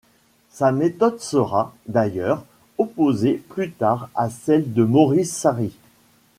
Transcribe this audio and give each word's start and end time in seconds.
Sa 0.49 0.71
méthode 0.71 1.19
sera, 1.19 1.75
d'ailleurs, 1.85 2.43
opposée 2.79 3.33
plus 3.49 3.69
tard 3.69 4.09
à 4.15 4.31
celle 4.31 4.73
de 4.73 4.83
Maurice 4.83 5.29
Sarry. 5.31 5.73